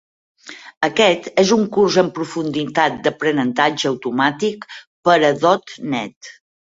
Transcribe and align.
Aquest 0.85 1.27
és 1.41 1.51
un 1.55 1.67
curs 1.75 1.97
en 2.03 2.09
profunditat 2.15 2.97
d'aprenentatge 3.09 3.93
automàtic 3.93 4.67
per 5.09 5.17
a 5.29 5.35
Dot 5.45 5.77
Net. 5.97 6.33